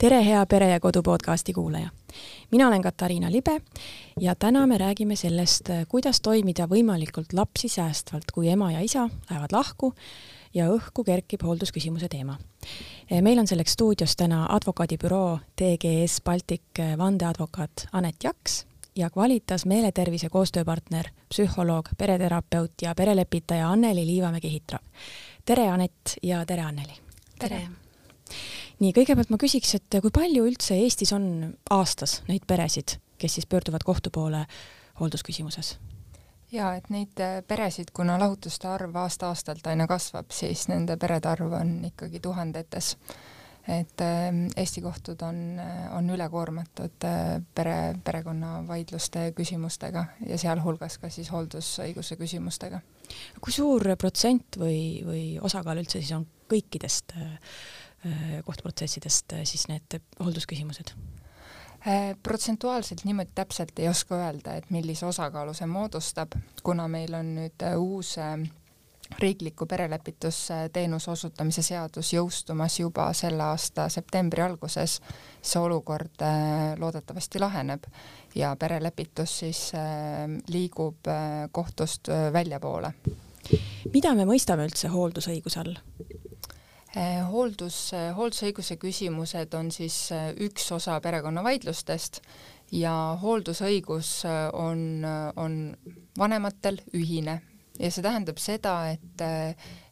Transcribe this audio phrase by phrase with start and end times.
[0.00, 1.88] tere, hea Pere ja Kodu podcasti kuulaja!
[2.50, 3.60] mina olen Katariina Libe
[4.20, 9.52] ja täna me räägime sellest, kuidas toimida võimalikult lapsi säästvalt, kui ema ja isa lähevad
[9.52, 9.92] lahku
[10.54, 12.38] ja õhku kerkib hooldusküsimuse teema.
[13.20, 18.64] meil on selleks stuudios täna advokaadibüroo TGS Baltic vandeadvokaat Anett Jaks
[18.96, 24.84] ja Qualitas meeletervise koostööpartner, psühholoog, pereterapeut ja perelepitaja Anneli Liivamägi-Hitrov.
[25.44, 26.94] tere, Anett ja tere, Anneli!
[27.38, 27.68] tere!
[28.80, 31.24] Nii, kõigepealt ma küsiks, et kui palju üldse Eestis on
[31.72, 34.46] aastas neid peresid, kes siis pöörduvad kohtu poole
[35.00, 35.76] hooldusküsimuses?
[36.50, 41.52] jaa, et neid äh, peresid, kuna lahutuste arv aasta-aastalt aina kasvab, siis nende perede arv
[41.60, 42.96] on ikkagi tuhandetes.
[43.68, 47.06] et äh, Eesti kohtud on, äh, on ülekoormatud
[47.54, 52.80] pere, perekonnavaidluste küsimustega ja sealhulgas ka siis hooldusõiguse küsimustega.
[53.40, 57.89] kui suur protsent või, või osakaal üldse siis on kõikidest äh, Äh,
[58.44, 60.94] kohtuprotsessidest äh, siis need hooldusküsimused?
[61.88, 67.34] Äh, protsentuaalselt niimoodi täpselt ei oska öelda, et millise osakaalu see moodustab, kuna meil on
[67.36, 68.16] nüüd uus
[69.18, 75.00] riikliku perelepitusteenuse osutamise seadus jõustumas juba selle aasta septembri alguses,
[75.42, 76.22] see olukord
[76.78, 77.88] loodetavasti laheneb
[78.38, 79.64] ja perelepitus siis
[80.48, 81.10] liigub
[81.52, 82.92] kohtust väljapoole.
[83.92, 85.74] mida me mõistame üldse hooldusõiguse all?
[86.90, 92.18] Eh, hooldus, eh, hooldusõiguse küsimused on siis eh, üks osa perekonnavaidlustest
[92.74, 94.24] ja hooldusõigus
[94.58, 95.06] on,
[95.38, 95.54] on
[96.18, 97.40] vanematel ühine.
[97.78, 99.22] Ja see tähendab seda, et,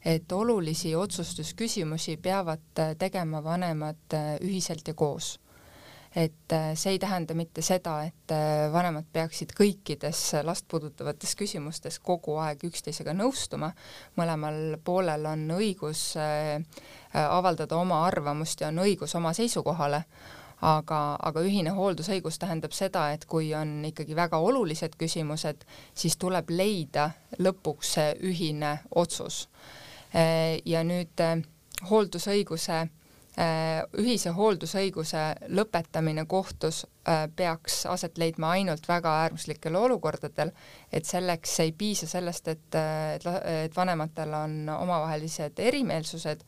[0.05, 5.37] et olulisi otsustusküsimusi peavad tegema vanemad ühiselt ja koos
[6.17, 11.99] et äh, see ei tähenda mitte seda, et äh, vanemad peaksid kõikides last puudutavates küsimustes
[12.01, 13.71] kogu aeg üksteisega nõustuma,
[14.17, 16.59] mõlemal poolel on õigus äh,
[17.13, 20.03] avaldada oma arvamust ja on õigus oma seisukohale,
[20.65, 26.51] aga, aga ühine hooldusõigus tähendab seda, et kui on ikkagi väga olulised küsimused, siis tuleb
[26.51, 29.49] leida lõpuks see ühine otsus.
[30.65, 31.21] ja nüüd
[31.91, 32.87] hooldusõiguse
[33.39, 35.21] ühise hooldusõiguse
[35.55, 40.51] lõpetamine kohtus äh, peaks aset leidma ainult väga äärmuslikel olukordadel,
[40.93, 43.29] et selleks ei piisa sellest, et, äh, et,
[43.69, 46.43] et vanematel on omavahelised erimeelsused,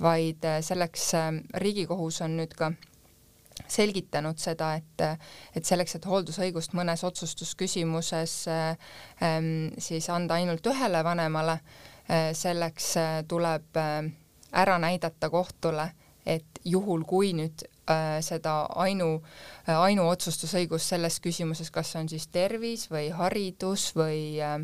[0.00, 1.10] vaid selleks
[1.60, 2.72] Riigikohus on nüüd ka
[3.68, 5.04] selgitanud seda, et,
[5.54, 11.58] et selleks, et hooldusõigust mõnes otsustusküsimuses ähm, siis anda ainult ühele vanemale,
[12.34, 12.88] selleks
[13.28, 15.92] tuleb ära näidata kohtule
[16.26, 22.28] et juhul, kui nüüd äh, seda ainu äh,, ainuotsustusõigust selles küsimuses, kas see on siis
[22.32, 24.60] tervis või haridus või äh,,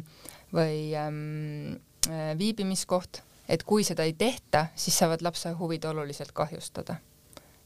[0.55, 6.97] või ähm, äh, viibimiskoht, et kui seda ei tehta, siis saavad lapse huvid oluliselt kahjustada.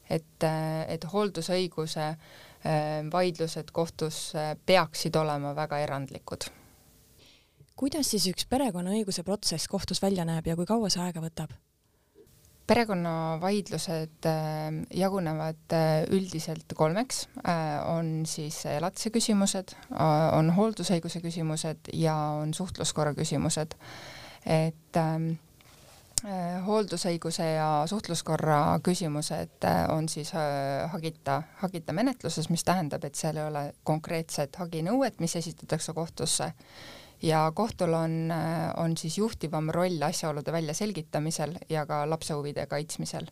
[0.09, 2.17] et äh,, et hooldusõiguse äh,
[3.11, 6.49] vaidlused kohtus äh, peaksid olema väga erandlikud
[7.75, 11.55] kuidas siis üks perekonnaõiguse protsess kohtus välja näeb ja kui kaua see aega võtab?
[12.67, 14.33] Perekonnavaidlused äh,
[14.93, 19.75] jagunevad äh, üldiselt kolmeks, äh, on siis elatise küsimused,
[20.31, 23.75] on hooldusõiguse küsimused ja on suhtluskorra küsimused.
[24.45, 25.33] et ähm,
[26.65, 30.31] hooldusõiguse ja suhtluskorra küsimused on siis
[30.91, 36.51] hagita, hagita menetluses, mis tähendab, et seal ei ole konkreetset haginõuet, mis esitatakse kohtusse
[37.23, 38.33] ja kohtul on,
[38.77, 43.29] on siis juhtivam roll asjaolude väljaselgitamisel ja ka lapse huvide kaitsmisel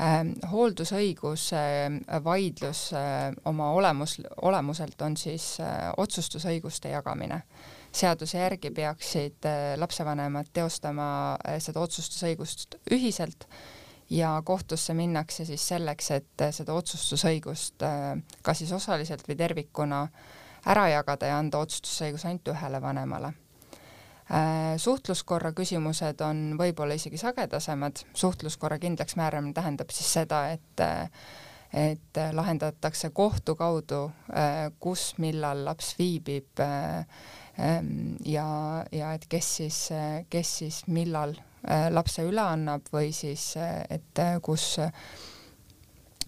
[0.00, 7.42] ähm, hooldusõiguse äh, vaidlus äh, oma olemus, olemuselt on siis äh, otsustusõiguste jagamine.
[7.96, 9.46] seaduse järgi peaksid
[9.80, 13.46] lapsevanemad teostama seda otsustusõigust ühiselt
[14.10, 17.82] ja kohtusse minnakse siis selleks, et seda otsustusõigust
[18.42, 20.36] kas siis osaliselt või tervikuna äh,
[20.66, 23.32] ära jagada ja anda otsustusõigus ainult ühele vanemale.
[24.26, 30.86] Äh, suhtluskorra küsimused on võib-olla isegi sagedasemad, suhtluskorra kindlaksmääramine tähendab siis seda, et
[31.76, 38.46] et lahendatakse kohtu kaudu, äh, kus, millal laps viibib ähm, ja,
[38.92, 39.80] ja et kes siis,
[40.30, 41.34] kes siis millal
[41.68, 44.78] äh, lapse üle annab või siis, et kus,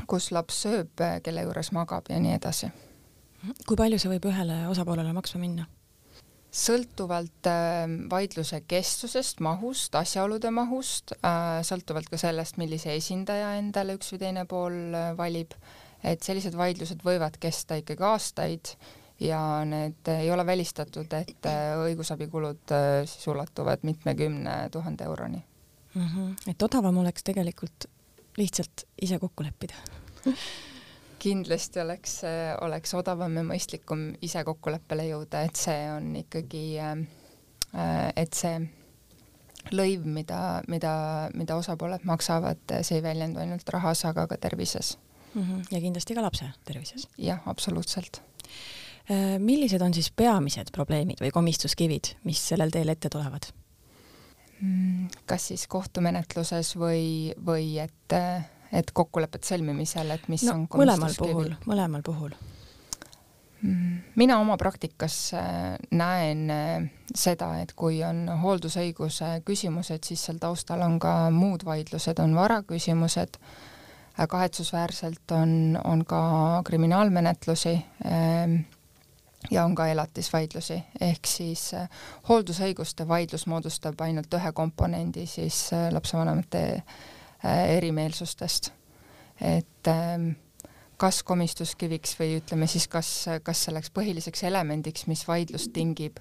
[0.07, 2.71] kus laps sööb, kelle juures magab ja nii edasi
[3.67, 5.67] kui palju see võib ühele osapoolele maksma minna?
[6.59, 14.15] sõltuvalt äh, vaidluse kestusest, mahust, asjaolude mahust äh,, sõltuvalt ka sellest, millise esindaja endale üks
[14.15, 15.53] või teine pool äh, valib,
[16.01, 18.73] et sellised vaidlused võivad kesta ikkagi aastaid
[19.21, 22.75] ja need ei ole välistatud, et äh, õigusabikulud
[23.11, 25.43] siis ulatuvad mitmekümne tuhande euroni
[25.95, 26.09] mm.
[26.09, 26.51] -hmm.
[26.51, 27.91] et odavam oleks tegelikult
[28.41, 29.75] lihtsalt ise kokku leppida
[31.19, 32.21] kindlasti oleks,
[32.63, 36.65] oleks odavam ja mõistlikum ise kokkuleppele jõuda, et see on ikkagi,
[38.17, 38.61] et see
[39.75, 40.93] lõiv, mida, mida,
[41.35, 44.97] mida osapooled maksavad, see ei väljendu ainult rahas, aga ka tervises
[45.35, 45.43] mm.
[45.43, 45.65] -hmm.
[45.71, 47.09] ja kindlasti ka lapse tervises.
[47.19, 48.23] jah, absoluutselt.
[49.11, 53.49] Äh, millised on siis peamised probleemid või komistuskivid, mis sellel teel ette tulevad?
[54.61, 58.13] Mm, kas siis kohtumenetluses või, või et,
[58.73, 62.37] et kokkulepete sõlmimisel, et mis no, on mõlemal puhul, mõlemal puhul.
[64.15, 66.85] Mina oma praktikas äh, näen äh,
[67.15, 73.41] seda, et kui on hooldusõiguse küsimused, siis seal taustal on ka muud vaidlused, on varaküsimused,
[73.41, 77.75] äh, kahetsusväärselt on, on ka kriminaalmenetlusi
[78.07, 78.61] ähm,
[79.51, 81.73] ja on ka elatisvaidlusi, ehk siis
[82.29, 86.83] hooldusõiguste vaidlus moodustab ainult ühe komponendi siis lapsevanemate
[87.45, 88.73] erimeelsustest.
[89.41, 90.31] et ähm,
[90.99, 93.11] kas komistuskiviks või ütleme siis, kas,
[93.47, 96.19] kas selleks põhiliseks elemendiks, mis vaidlust tingib,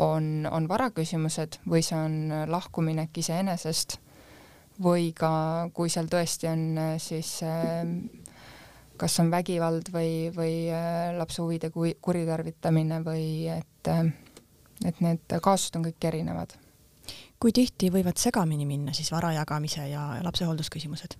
[0.00, 3.98] on, on varaküsimused või see on lahkuminek iseenesest
[4.82, 6.64] või ka, kui seal tõesti on
[6.98, 7.36] siis
[8.98, 10.54] kas on vägivald või, või
[11.18, 13.92] lapse huvide kuritarvitamine või et,
[14.84, 16.56] et need kaasused on kõik erinevad.
[17.44, 21.18] Kui tihti võivad segamini minna siis vara jagamise ja lapsehooldusküsimused?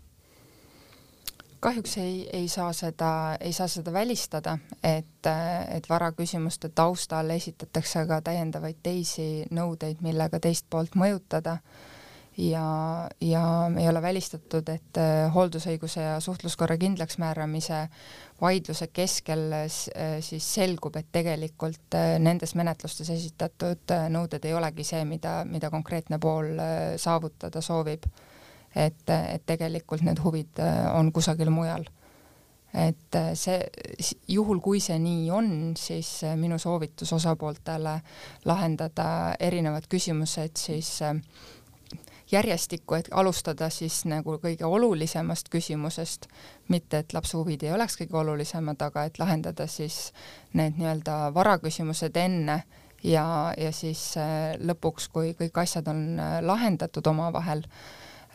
[1.65, 3.11] kahjuks ei, ei saa seda,
[3.41, 5.29] ei saa seda välistada, et,
[5.73, 11.57] et varaküsimuste taustal esitatakse ka täiendavaid teisi nõudeid, millega teist poolt mõjutada
[12.37, 12.67] ja,
[13.21, 13.45] ja
[13.79, 17.87] ei ole välistatud, et äh, hooldusõiguse ja suhtluskorra kindlaksmääramise
[18.41, 19.67] vaidluse keskel äh,
[20.21, 26.19] siis selgub, et tegelikult äh, nendes menetlustes esitatud nõuded ei olegi see, mida, mida konkreetne
[26.23, 26.55] pool
[27.01, 28.09] saavutada soovib
[28.77, 31.87] et, et tegelikult need huvid äh, on kusagil mujal.
[32.75, 33.61] et äh, see,
[34.29, 38.01] juhul kui see nii on, siis äh, minu soovitus osapooltele
[38.45, 39.07] lahendada
[39.39, 40.97] erinevad küsimused siis
[42.35, 46.29] järjestikku, et alustada siis nagu kõige olulisemast küsimusest,
[46.69, 50.13] mitte et lapse huvid ei oleks kõige olulisemad, aga et lahendada siis
[50.53, 52.63] need nii-öelda varaküsimused enne
[53.03, 53.27] ja,
[53.59, 54.13] ja siis
[54.61, 57.65] lõpuks, kui kõik asjad on lahendatud omavahel,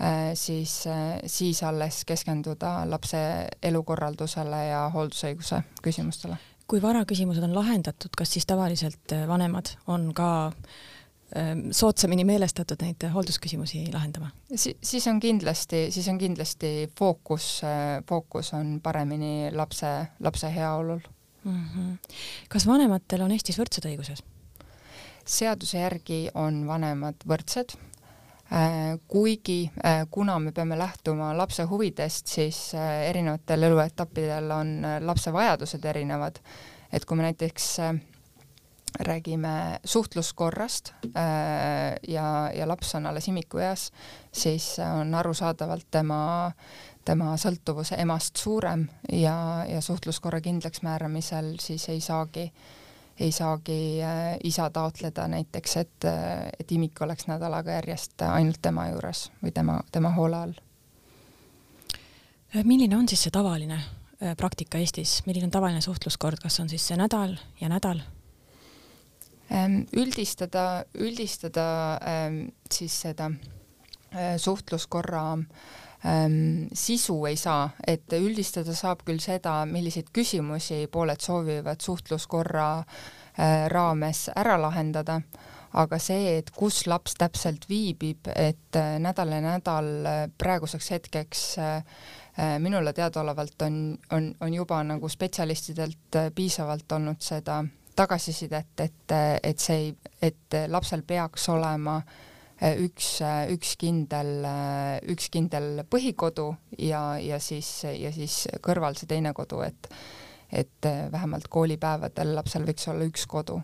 [0.02, 3.20] Äh, siis, äh, siis alles keskenduda lapse
[3.64, 6.38] elukorraldusele ja hooldusõiguse küsimustele.
[6.70, 10.54] kui varaküsimused on lahendatud, kas siis tavaliselt äh, vanemad on ka ähm,
[11.72, 14.74] soodsamini meelestatud neid hooldusküsimusi lahendama si?
[14.82, 17.62] siis on kindlasti, siis on kindlasti fookus,
[18.10, 21.00] fookus on paremini lapse, lapse heaolul
[21.44, 21.66] mm.
[21.66, 22.16] -hmm.
[22.50, 24.26] kas vanematel on Eestis võrdsed õigused?
[25.26, 27.78] seaduse järgi on vanemad võrdsed
[28.52, 34.72] Äh, kuigi äh, kuna me peame lähtuma lapse huvidest, siis äh, erinevatel eluetappidel on
[35.06, 36.40] lapse vajadused erinevad,
[36.92, 37.68] et kui me näiteks
[39.00, 40.94] räägime suhtluskorrast
[42.08, 43.92] ja, ja laps on alles imikueas,
[44.32, 46.52] siis on arusaadavalt tema,
[47.06, 52.80] tema sõltuvus emast suurem ja, ja suhtluskorra kindlaksmääramisel siis ei saagi äh,
[53.20, 58.88] ei saagi äh, isa taotleda näiteks, et, äh, et imik oleks nädalaga järjest ainult tema
[58.90, 60.54] juures või tema, tema hoole all.
[62.56, 63.82] Äh, milline on siis see tavaline
[64.38, 68.02] praktika Eestis, milline on tavaline suhtluskord, kas on siis see nädal ja nädal?
[69.50, 73.32] Ähm, üldistada, üldistada ähm, siis seda
[74.38, 75.24] suhtluskorra
[76.06, 83.68] ähm, sisu ei saa, et üldistada saab küll seda, milliseid küsimusi pooled soovivad suhtluskorra äh,
[83.72, 85.20] raames ära lahendada,
[85.80, 91.44] aga see, et kus laps täpselt viibib, et äh, nädal ja nädal äh, praeguseks hetkeks
[91.58, 91.76] äh,
[92.40, 97.64] äh minule teadaolevalt on, on, on juba nagu spetsialistidelt äh, piisavalt olnud seda
[98.00, 99.14] tagasisidet, et,
[99.44, 105.84] et see ei, et lapsel peaks olema äh, üks, äh, üks kindel, äh, üks kindel
[105.90, 109.92] põhikodu ja, ja siis, ja siis kõrval see teine kodu, et
[110.50, 110.82] et
[111.14, 113.60] vähemalt koolipäevadel lapsel võiks olla üks kodu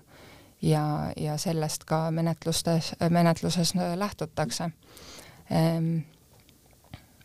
[0.61, 4.67] ja, ja sellest ka menetlustes, menetluses lähtutakse.
[5.49, 6.03] Ehm,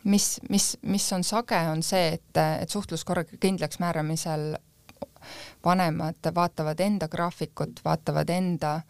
[0.03, 4.55] mis, mis, mis on sage, on see, et, et suhtluskorra kindlaksmääramisel
[5.65, 8.81] vanemad vaatavad enda graafikut, vaatavad enda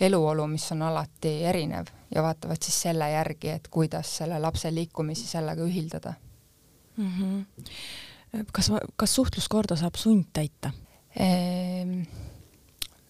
[0.00, 5.26] eluolu, mis on alati erinev ja vaatavad siis selle järgi, et kuidas selle lapse liikumisi
[5.26, 6.14] sellega ühildada
[6.96, 7.12] mm.
[7.18, 8.44] -hmm.
[8.52, 10.70] kas, kas suhtluskorda saab sundtäita
[11.16, 12.02] ehm,?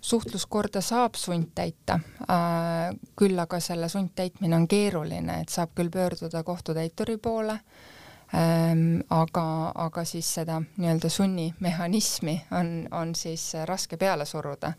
[0.02, 7.16] suhtluskorda saab sundtäita äh,, küll aga selle sundtäitmine on keeruline, et saab küll pöörduda kohtutäituri
[7.16, 7.89] poole ähm,.
[8.30, 9.44] Aga,
[9.74, 14.72] aga siis seda nii-öelda sunnimehhanismi on, on siis raske peale suruda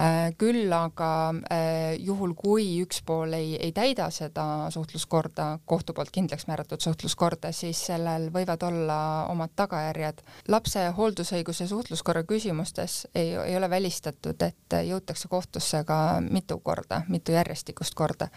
[0.00, 1.08] Äh, küll aga
[1.52, 7.50] äh, juhul, kui üks pool ei, ei täida seda suhtluskorda, kohtu poolt kindlaks määratud suhtluskorda,
[7.52, 8.98] siis sellel võivad olla
[9.28, 10.24] omad tagajärjed.
[10.48, 17.36] lapse hooldusõiguse suhtluskorra küsimustes ei, ei ole välistatud, et jõutakse kohtusse ka mitu korda, mitu
[17.36, 18.32] järjestikust korda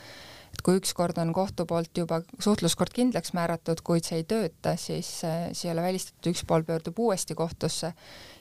[0.56, 5.10] et kui ükskord on kohtu poolt juba suhtluskord kindlaks määratud, kuid see ei tööta, siis,
[5.20, 7.92] siis ei ole välistatud, üks pool pöördub uuesti kohtusse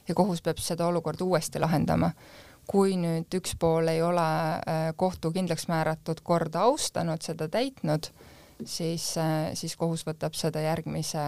[0.09, 2.13] ja kohus peab seda olukorda uuesti lahendama
[2.71, 8.09] kui nüüd üks pool ei ole äh, kohtu kindlaks määratud korda austanud, seda täitnud,
[8.65, 11.25] siis, äh, siis kohus võtab seda järgmise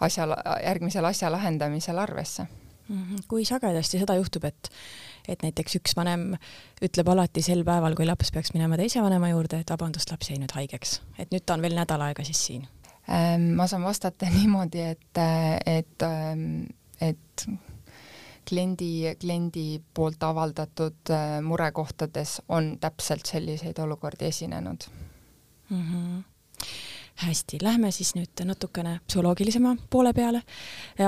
[0.00, 0.28] asja,
[0.64, 2.46] järgmisel asja lahendamisel arvesse.
[2.88, 3.26] -hmm.
[3.28, 4.70] kui sagedasti seda juhtub, et,
[5.28, 6.32] et näiteks üks vanem
[6.84, 10.40] ütleb alati sel päeval, kui laps peaks minema teise vanema juurde, et vabandust, laps jäi
[10.42, 12.66] nüüd haigeks, et nüüd ta on veel nädal aega siis siin?
[13.06, 15.22] Ähm, ma saan vastata niimoodi, et,
[15.66, 16.66] et, ähm,
[17.00, 17.46] et
[18.46, 24.88] kliendi, kliendi poolt avaldatud äh, murekohtades on täpselt selliseid olukordi esinenud
[25.70, 25.82] mm.
[25.82, 26.22] -hmm
[27.22, 30.42] hästi, lähme siis nüüd natukene psühholoogilisema poole peale.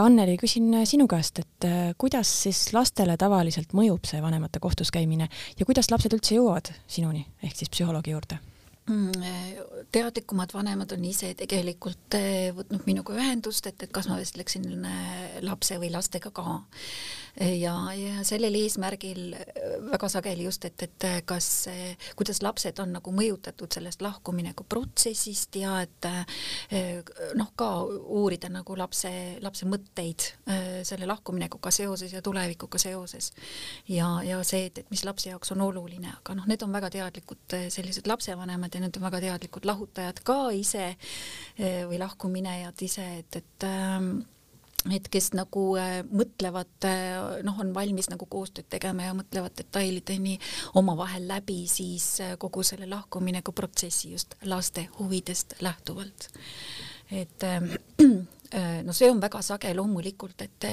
[0.01, 5.29] Anneli, küsin sinu käest, et äh, kuidas siis lastele tavaliselt mõjub see vanemate kohtus käimine
[5.59, 8.41] ja kuidas lapsed üldse jõuavad sinuni ehk siis psühholoogi juurde?
[8.89, 9.13] Mm,
[9.93, 12.15] teadlikumad vanemad on ise tegelikult
[12.57, 14.65] võtnud minuga ühendust, et, et kas ma vestleksin
[15.45, 16.63] lapse või lastega ka.
[17.41, 21.49] Ja, ja sellel eesmärgil eh, väga sageli just, et, et kas,
[22.19, 26.09] kuidas lapsed on nagu mõjutatud sellest lahkumineku protsessist ja et
[27.39, 29.11] noh, ka uurida nagu lapse,
[29.45, 30.27] lapse mõtteid
[30.87, 33.31] selle lahkuminekuga seoses ja tulevikuga seoses.
[33.89, 36.91] ja, ja see, et, et mis lapse jaoks on oluline, aga noh, need on väga
[36.95, 40.91] teadlikud sellised lapsevanemad ja need on väga teadlikud lahutajad ka ise
[41.59, 44.19] või lahkuminejad ise, et, et ähm,
[44.95, 50.39] et kes nagu äh, mõtlevad äh,, noh, on valmis nagu koostööd tegema ja mõtlevad detailideni
[50.79, 56.29] omavahel läbi siis äh, kogu selle lahkumineku protsessi just laste huvidest lähtuvalt.
[57.11, 57.45] et
[58.85, 60.67] no see on väga sage loomulikult, et,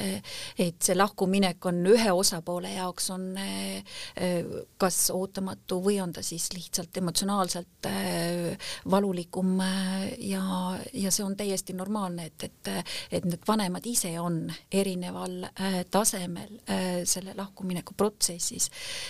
[0.59, 3.97] et see lahkuminek on ühe osapoole jaoks on äh,
[4.81, 10.43] kas ootamatu või on ta siis lihtsalt emotsionaalselt äh, valulikum ja,
[10.93, 12.71] ja see on täiesti normaalne, et, et,
[13.19, 15.49] et need vanemad ise on erineval
[15.91, 16.59] tasemel
[17.07, 18.69] selle lahkumineku protsessis.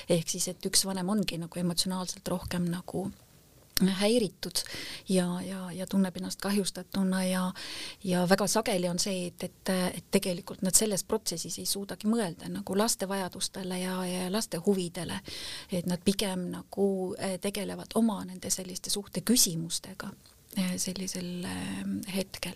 [0.10, 3.08] ehk siis, et üks vanem ongi nagu emotsionaalselt rohkem nagu
[3.84, 4.62] häiritud
[5.10, 7.54] ja, ja, ja tunneb ennast kahjustatuna ja
[8.04, 12.48] ja väga sageli on see, et, et, et tegelikult nad selles protsessis ei suudagi mõelda
[12.50, 15.20] nagu laste vajadustele ja, ja laste huvidele,
[15.72, 16.88] et nad pigem nagu
[17.20, 20.12] eh, tegelevad oma nende selliste suhteküsimustega
[20.58, 21.84] eh, sellisel eh,
[22.16, 22.56] hetkel.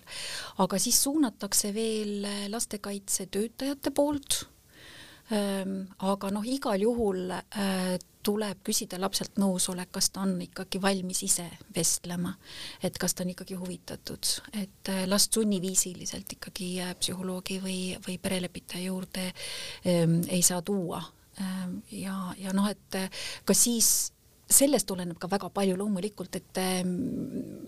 [0.58, 4.46] aga siis suunatakse veel lastekaitsetöötajate poolt
[5.30, 11.22] Ehm, aga noh, igal juhul äh, tuleb küsida lapselt nõusolek, kas ta on ikkagi valmis
[11.24, 11.46] ise
[11.76, 12.34] vestlema,
[12.84, 18.90] et kas ta on ikkagi huvitatud, et äh, last sunniviisiliselt ikkagi psühholoogi või, või perelepitaja
[18.90, 21.02] juurde ähm, ei saa tuua
[21.42, 21.80] ähm,.
[21.92, 24.12] ja, ja noh, et äh, ka siis
[24.50, 26.60] sellest tuleneb ka väga palju loomulikult, et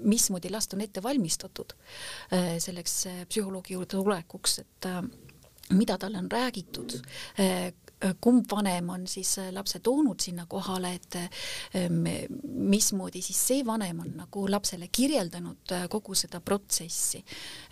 [0.02, 1.76] mismoodi last on ette valmistatud
[2.58, 2.96] selleks
[3.30, 4.88] psühholoogi juurde tulekuks, et
[5.78, 6.96] mida talle on räägitud,
[8.22, 11.18] kumb vanem on siis äh, lapse toonud sinna kohale, et
[11.78, 12.08] ähm,
[12.44, 17.22] mismoodi siis see vanem on nagu lapsele kirjeldanud äh, kogu seda protsessi.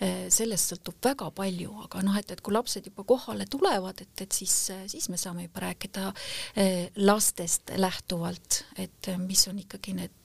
[0.04, 4.26] Äh, sellest sõltub väga palju, aga noh, et, et kui lapsed juba kohale tulevad, et,
[4.26, 4.56] et siis,
[4.92, 6.12] siis me saame juba rääkida
[7.02, 10.19] lastest lähtuvalt, et mis on ikkagi need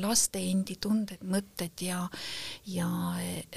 [0.00, 2.02] laste endi tunded, mõtted ja,
[2.66, 2.88] ja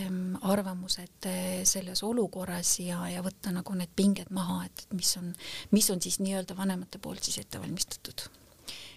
[0.01, 1.29] ähm, arvamused
[1.63, 5.31] selles olukorras ja, ja võtta nagu need pinged maha, et mis on,
[5.71, 8.27] mis on siis nii-öelda vanemate poolt siis ette valmistatud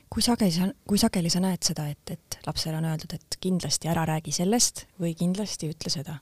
[0.08, 3.90] kui sageli sa, kui sageli sa näed seda, et, et lapsele on öeldud, et kindlasti
[3.92, 6.18] ära räägi sellest või kindlasti ütle seda?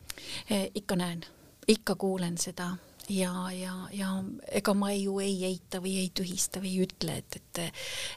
[0.51, 1.23] Eh, ikka näen,
[1.71, 2.73] ikka kuulen seda
[3.09, 4.11] ja, ja, ja
[4.51, 7.63] ega ma ju ei eita või ei tühista või ei ütle, et, et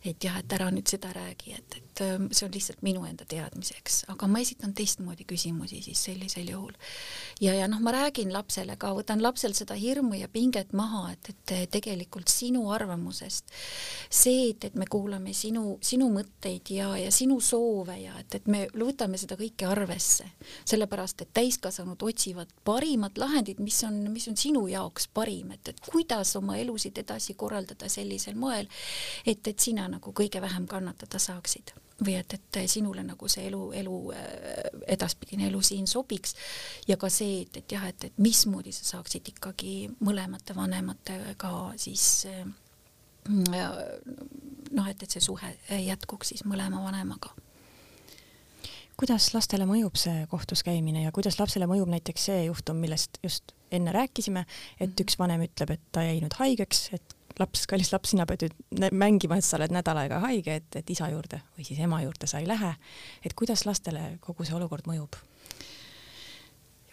[0.10, 3.03] et jah, et ära nüüd seda räägi, et, et et ähm, see on lihtsalt minu
[3.08, 6.74] enda teadmiseks, aga ma esitan teistmoodi küsimusi siis sellisel juhul.
[7.41, 11.32] ja, ja noh, ma räägin lapsele ka, võtan lapsel seda hirmu ja pinget maha, et,
[11.53, 13.51] et tegelikult sinu arvamusest,
[14.10, 18.48] see, et, et me kuulame sinu, sinu mõtteid ja, ja sinu soove ja et, et
[18.48, 20.27] me võtame seda kõike arvesse,
[20.70, 25.91] sellepärast et täiskasvanud otsivad parimat lahendit, mis on, mis on sinu jaoks parim, et, et
[25.91, 28.70] kuidas oma elusid edasi korraldada sellisel moel,
[29.25, 33.62] et, et sina nagu kõige vähem kannatada saaksid või et, et sinule nagu see elu,
[33.82, 33.98] elu,
[34.96, 36.36] edaspidine elu siin sobiks
[36.88, 39.75] ja ka see, et, et jah, et, et mismoodi sa saaksid ikkagi
[40.06, 42.25] mõlemate vanematega siis
[43.29, 47.36] noh, et, et see suhe jätkuks siis mõlema vanemaga
[49.00, 53.53] kuidas lastele mõjub see kohtus käimine ja kuidas lapsele mõjub näiteks see juhtum, millest just
[53.72, 54.44] enne rääkisime,
[54.79, 55.06] et mhm.
[55.06, 58.93] üks vanem ütleb, et ta jäi nüüd haigeks, et laps, kallis laps, sina pead nüüd
[58.96, 62.29] mängima, et sa oled nädal aega haige, et, et isa juurde või siis ema juurde
[62.29, 62.75] sa ei lähe.
[63.25, 65.19] et kuidas lastele kogu see olukord mõjub?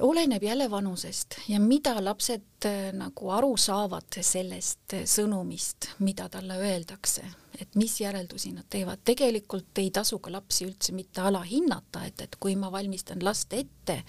[0.00, 6.59] oleneb jälle vanusest ja mida lapsed äh, nagu aru saavad sellest äh, sõnumist, mida talle
[6.61, 7.25] öeldakse,
[7.61, 9.00] et mis järeldusi nad teevad.
[9.05, 14.03] tegelikult ei tasu ka lapsi üldse mitte alahinnata, et, et kui ma valmistan last ette,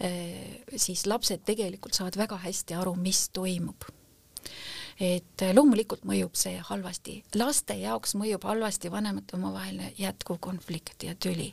[0.00, 3.84] äh, siis lapsed tegelikult saavad väga hästi aru, mis toimub
[5.00, 11.52] et loomulikult mõjub see halvasti, laste jaoks mõjub halvasti vanemate omavaheline jätkuv konflikt ja tüli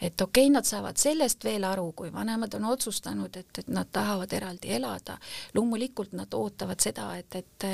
[0.00, 3.88] et okei okay,, nad saavad sellest veel aru, kui vanemad on otsustanud, et, et nad
[3.92, 5.18] tahavad eraldi elada.
[5.54, 7.66] loomulikult nad ootavad seda, et, et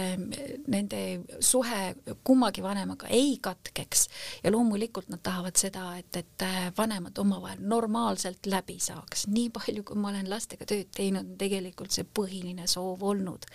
[0.69, 1.03] nende
[1.41, 4.09] suhe kummagi vanemaga ei katkeks
[4.45, 6.47] ja loomulikult nad tahavad seda, et, et
[6.79, 9.27] vanemad omavahel normaalselt läbi saaks.
[9.27, 13.47] nii palju, kui ma olen lastega tööd teinud, on tegelikult see põhiline soov olnud,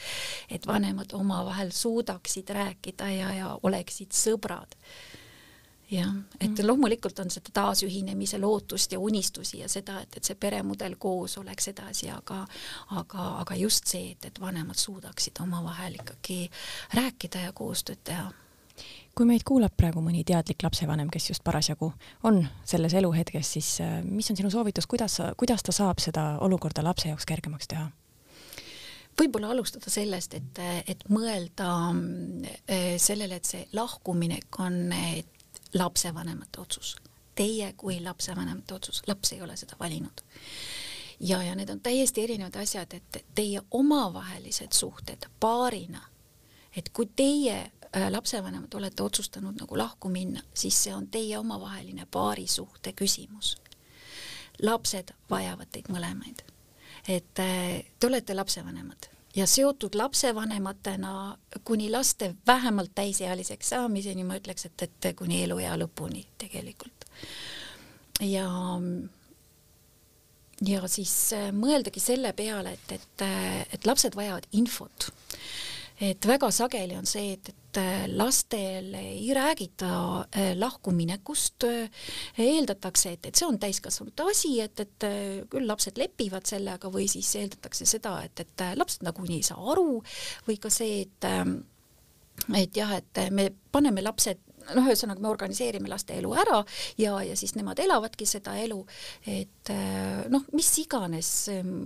[0.49, 4.77] et vanemad omavahel suudaksid rääkida ja, ja oleksid sõbrad
[5.91, 6.67] jah, et mm.
[6.67, 11.67] loomulikult on seda taasühinemise lootust ja unistusi ja seda, et, et see peremudel koos oleks
[11.73, 12.45] edasi, aga
[12.97, 16.45] aga, aga just see, et, et vanemad suudaksid omavahel ikkagi
[16.95, 18.31] rääkida ja koostööd teha
[19.15, 21.91] kui meid kuulab praegu mõni teadlik lapsevanem, kes just parasjagu
[22.27, 26.83] on selles eluhetkes, siis äh, mis on sinu soovitus, kuidas, kuidas ta saab seda olukorda
[26.85, 27.89] lapse jaoks kergemaks teha?
[29.19, 34.79] võib-olla alustada sellest, et, et mõelda äh, sellele, et see lahkuminek on
[35.73, 36.95] lapsevanemate otsus.
[37.35, 40.21] Teie kui lapsevanemate otsus, laps ei ole seda valinud.
[41.19, 46.01] ja, ja need on täiesti erinevad asjad, et teie omavahelised suhted paarina,
[46.75, 52.05] et kui teie äh, lapsevanemad olete otsustanud nagu lahku minna, siis see on teie omavaheline
[52.11, 53.57] paarisuhte küsimus.
[54.61, 56.43] lapsed vajavad teid mõlemaid.
[57.07, 64.65] et äh, te olete lapsevanemad ja seotud lapsevanematena kuni laste vähemalt täisealiseks saamiseni, ma ütleks,
[64.67, 67.07] et, et kuni eluea lõpuni tegelikult.
[68.21, 68.47] ja
[70.67, 71.13] ja siis
[71.57, 73.23] mõeldagi selle peale, et, et,
[73.73, 75.09] et lapsed vajavad infot
[76.01, 79.91] et väga sageli on see, et, et äh, lastele ei räägita
[80.35, 82.07] äh, lahkuminekust, äh,
[82.41, 85.07] eeldatakse, et, et see on täiskasvanute asi, et, et
[85.51, 90.01] küll lapsed lepivad sellega või siis eeldatakse seda, et, et lapsed nagunii ei saa aru
[90.47, 91.29] või ka see, et
[92.57, 94.39] et jah, et me paneme lapsed
[94.75, 96.61] noh, ühesõnaga me organiseerime laste elu ära
[96.99, 98.79] ja, ja siis nemad elavadki seda elu,
[99.29, 101.31] et äh, noh, mis iganes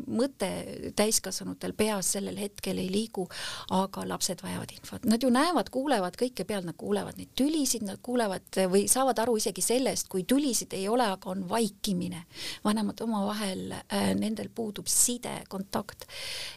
[0.08, 0.50] mõte
[0.98, 3.28] täiskasvanutel peas sellel hetkel ei liigu,
[3.76, 8.02] aga lapsed vajavad infot, nad ju näevad, kuulevad kõike pealt, nad kuulevad neid tülisid, nad
[8.06, 12.26] kuulevad või saavad aru isegi sellest, kui tülisid ei ole, aga on vaikimine.
[12.64, 16.06] vanemad omavahel äh,, nendel puudub side, kontakt.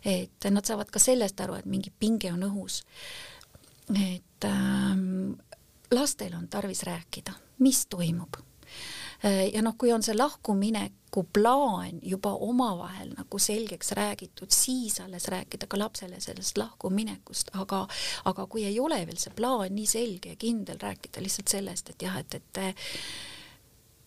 [0.04, 2.82] et nad saavad ka sellest aru, et mingi pinge on õhus
[3.96, 5.38] et ähm,
[5.90, 8.36] lastel on tarvis rääkida, mis toimub.
[9.24, 15.28] Äh, ja noh, kui on see lahkumineku plaan juba omavahel nagu selgeks räägitud, siis alles
[15.28, 17.86] rääkida ka lapsele sellest lahkuminekust, aga,
[18.24, 22.06] aga kui ei ole veel see plaan nii selge ja kindel, rääkida lihtsalt sellest, et
[22.06, 22.62] jah, et, et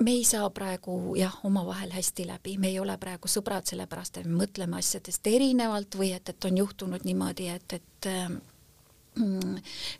[0.02, 4.30] me ei saa praegu jah, omavahel hästi läbi, me ei ole praegu sõbrad, sellepärast et
[4.30, 8.10] me mõtleme asjadest erinevalt või et, et on juhtunud niimoodi, et, et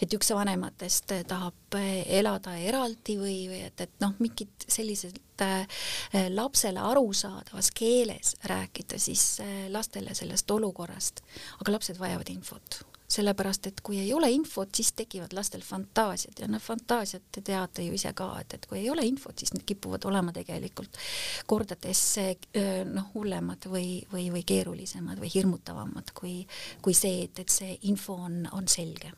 [0.02, 5.66] et üks vanematest tahab elada eraldi või, või et, et noh, mingit sellised äh,
[6.32, 11.24] lapsele arusaadavas keeles rääkida siis äh, lastele sellest olukorrast,
[11.60, 16.50] aga lapsed vajavad infot sellepärast et kui ei ole infot, siis tekivad lastel fantaasiad ja
[16.52, 19.66] noh, fantaasiat te teate ju ise ka, et, et kui ei ole infot, siis need
[19.68, 21.00] kipuvad olema tegelikult
[21.50, 22.04] kordades
[22.92, 26.40] noh, hullemad või, või, või keerulisemad või hirmutavamad kui,
[26.82, 29.12] kui see, et, et see info on, on selge.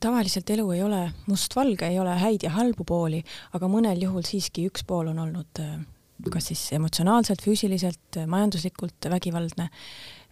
[0.00, 3.24] Tavaliselt elu ei ole mustvalge, ei ole häid ja halbu pooli,
[3.58, 5.62] aga mõnel juhul siiski üks pool on olnud
[6.28, 9.70] kas siis emotsionaalselt, füüsiliselt, majanduslikult vägivaldne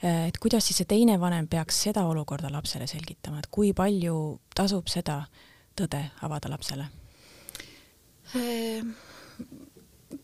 [0.02, 4.90] et kuidas siis see teine vanem peaks seda olukorda lapsele selgitama, et kui palju tasub
[4.90, 5.22] seda
[5.78, 6.86] tõde avada lapsele?
[8.38, 8.92] Ehm,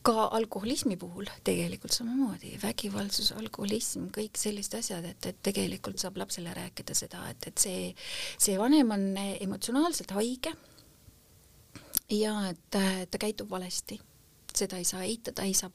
[0.05, 6.55] ka alkoholismi puhul tegelikult samamoodi, vägivaldsus, alkoholism, kõik sellised asjad, et, et tegelikult saab lapsele
[6.57, 7.91] rääkida seda, et, et see,
[8.39, 10.55] see vanem on emotsionaalselt haige
[12.13, 12.79] ja et
[13.11, 13.99] ta käitub valesti,
[14.55, 15.73] seda ei saa eitada, ei saa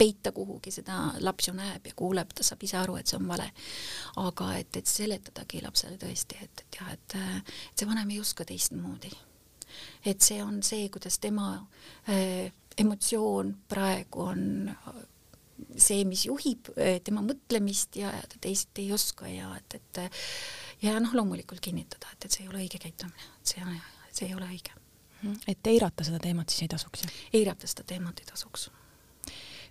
[0.00, 3.28] peita kuhugi, seda laps ju näeb ja kuuleb, ta saab ise aru, et see on
[3.28, 3.50] vale.
[4.22, 7.18] aga et, et seletadagi lapsele tõesti, et, et jah, et,
[7.70, 9.12] et see vanem ei oska teistmoodi.
[10.04, 11.52] et see on see, kuidas tema
[12.08, 14.42] äh, emotsioon praegu on
[15.76, 20.02] see, mis juhib äh, tema mõtlemist ja ta teisiti ei oska ja et, et
[20.82, 24.36] ja noh, loomulikult kinnitada, et, et see ei ole õige käitumine, et see, see ei
[24.36, 24.76] ole õige.
[25.50, 27.24] et eirata seda teemat siis ei tasuks, jah?
[27.42, 28.70] eirata seda teemat ei tasuks.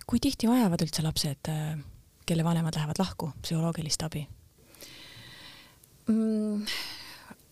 [0.06, 1.74] Kui tihti vajavad üldse lapsed, äh,
[2.26, 4.26] kelle vanemad lähevad lahku, psühholoogilist abi
[6.06, 6.66] mm,?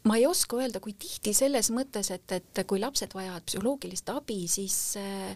[0.07, 4.41] Ma ei oska öelda, kui tihti selles mõttes, et, et kui lapsed vajavad psühholoogilist abi,
[4.51, 5.35] siis äh,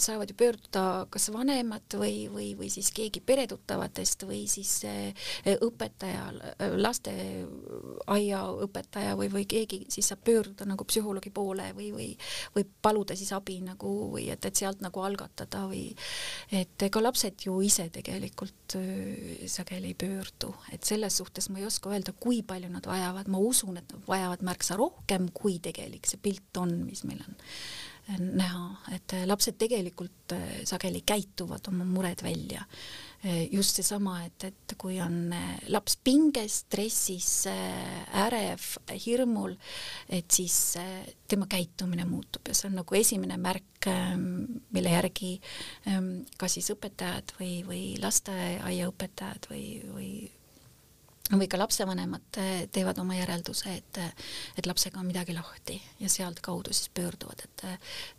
[0.00, 5.28] saavad ju pöörduda kas vanemad või, või, või siis keegi peretuttavatest või siis äh,
[5.64, 6.24] õpetaja,
[6.80, 12.08] lasteaia õpetaja või, või keegi siis saab pöörduda nagu psühholoogi poole või, või,
[12.56, 15.90] või paluda siis abi nagu või et, et sealt nagu algatada või
[16.54, 21.68] et ega lapsed ju ise tegelikult äh, sageli ei pöördu, et selles suhtes ma ei
[21.68, 26.20] oska öelda, kui palju nad vajavad, ma usun, et vajavad märksa rohkem, kui tegelik see
[26.22, 31.84] pilt on, mis meil on äh, näha, et äh, lapsed tegelikult äh, sageli käituvad oma
[31.88, 32.64] mured välja.
[33.50, 35.32] just seesama, et, et kui on
[35.74, 37.48] laps pinges, stressis,
[38.14, 38.62] ärev,
[38.94, 39.56] hirmul,
[40.06, 40.76] et siis
[41.26, 45.32] tema käitumine muutub ja see on nagu esimene märk, ähm, mille järgi
[45.90, 50.12] ähm, kas siis õpetajad või, või lasteaiaõpetajad või, või
[51.36, 54.00] või ka lapsevanemad eh, teevad oma järelduse, et,
[54.56, 57.66] et lapsega on midagi lahti ja sealtkaudu siis pöörduvad, et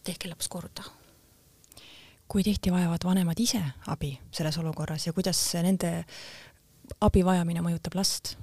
[0.04, 0.84] tehke laps korda.
[2.30, 6.06] kui tihti vajavad vanemad ise abi selles olukorras ja kuidas nende
[7.02, 8.36] abi vajamine mõjutab last?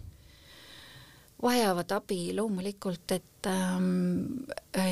[1.43, 4.49] vajavad abi loomulikult, et ähm,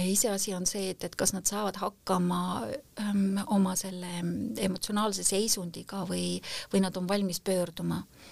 [0.07, 2.69] iseasi on see, et, et kas nad saavad hakkama
[3.01, 4.21] ähm, oma selle
[4.61, 6.39] emotsionaalse seisundiga või,
[6.73, 8.24] või nad on valmis pöörduma Ehm,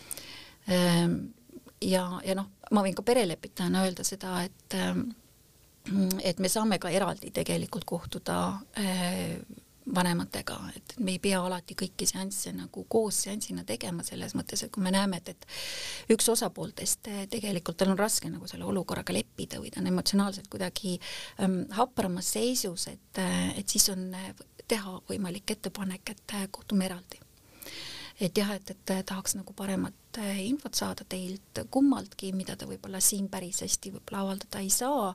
[0.66, 5.11] ja, ja noh, ma võin ka perelepitajana öelda seda, et ehm,
[6.22, 8.37] et me saame ka eraldi tegelikult kohtuda
[8.79, 9.38] eh,
[9.94, 14.70] vanematega, et me ei pea alati kõiki seansse nagu koos seansina tegema, selles mõttes, et
[14.72, 19.16] kui me näeme, et, et üks osapooltest eh, tegelikult tal on raske nagu selle olukorraga
[19.16, 20.94] leppida või ta on emotsionaalselt kuidagi
[21.42, 24.07] ähm, hapramas seisus, et, eh, et siis on
[24.70, 27.18] teha võimalik ettepanek, et kohtume eraldi
[28.22, 33.00] et jah, et, et tahaks nagu paremat äh, infot saada teilt kummaltki, mida ta võib-olla
[33.02, 35.12] siin päris hästi võib-olla avaldada ei saa.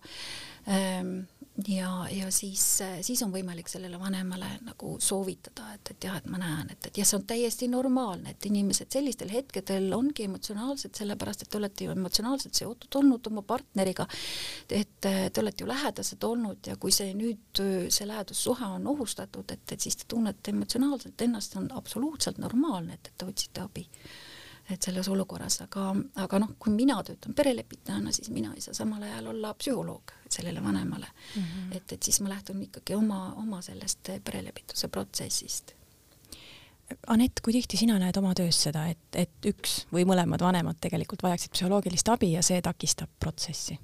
[0.67, 1.19] Ähm,
[1.67, 2.63] ja, ja siis,
[3.01, 6.99] siis on võimalik sellele vanemale nagu soovitada, et, et jah, et ma näen, et, et
[7.01, 11.87] jah, see on täiesti normaalne, et inimesed sellistel hetkedel ongi emotsionaalsed, sellepärast et te olete
[11.87, 14.07] ju emotsionaalselt seotud olnud oma partneriga,
[14.69, 19.65] et te olete ju lähedased olnud ja kui see nüüd, see lähedussuhe on ohustatud, et,
[19.73, 23.87] et siis te tunnete emotsionaalselt ennast, on absoluutselt normaalne, et, et te otsite abi
[24.71, 25.87] et selles olukorras, aga,
[26.23, 30.63] aga noh, kui mina töötan perelepitajana, siis mina ei saa samal ajal olla psühholoog sellele
[30.63, 31.41] vanemale mm.
[31.41, 31.75] -hmm.
[31.77, 35.73] et, et siis ma lähtun ikkagi oma, oma sellest perelepituse protsessist.
[37.07, 41.23] Anett, kui tihti sina näed oma töös seda, et, et üks või mõlemad vanemad tegelikult
[41.23, 43.79] vajaksid psühholoogilist abi ja see takistab protsessi?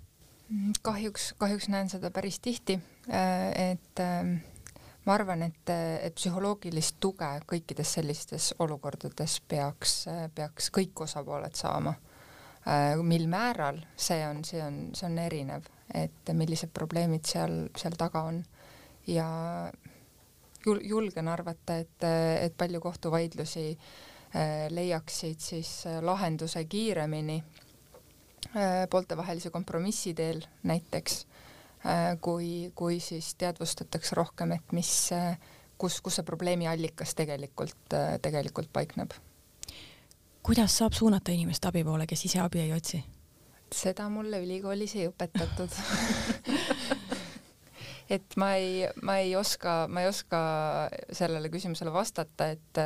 [0.81, 4.35] kahjuks, kahjuks näen seda päris tihti, äh, et ähm,
[5.05, 5.69] ma arvan, et,
[6.03, 11.93] et psühholoogilist tuge kõikides sellistes olukordades peaks, peaks kõik osapooled saama.
[12.63, 17.97] Äh, mil määral, see on, see on, see on erinev, et millised probleemid seal, seal
[17.99, 18.39] taga on
[19.11, 19.27] ja
[20.65, 22.07] jul-, julgen arvata, et,
[22.39, 27.41] et palju kohtuvaidlusi äh, leiaksid siis lahenduse kiiremini
[28.55, 31.25] äh, pooltevahelise kompromissi teel näiteks
[32.21, 35.37] kui, kui siis teadvustatakse rohkem, et mis, äh,
[35.77, 39.11] kus, kus see probleemi allikas tegelikult, äh, tegelikult paikneb.
[40.43, 43.03] kuidas saab suunata inimest abi poole, kes ise abi ei otsi?
[43.73, 45.75] seda mulle ülikoolis ei õpetatud
[48.15, 50.39] et ma ei, ma ei oska, ma ei oska
[51.11, 52.83] sellele küsimusele vastata, et,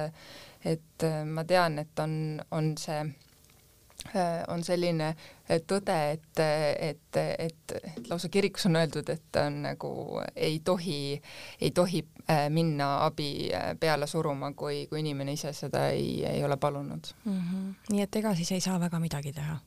[0.66, 2.14] et ma tean, et on,
[2.52, 3.02] on see
[4.16, 5.16] Äh, on selline
[5.68, 9.92] tõde, et, et, et, et lausa kirikus on öeldud, et on nagu
[10.36, 11.22] ei tohi,
[11.62, 16.44] ei tohi äh, minna abi äh, peale suruma, kui, kui inimene ise seda ei, ei
[16.44, 17.40] ole palunud mm.
[17.40, 17.74] -hmm.
[17.90, 19.58] nii et ega siis ei saa väga midagi teha?